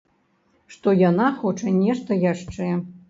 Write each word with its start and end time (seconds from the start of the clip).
Што 0.75 0.93
яна 1.09 1.27
хоча 1.41 1.75
нешта 1.83 2.19
яшчэ. 2.25 2.71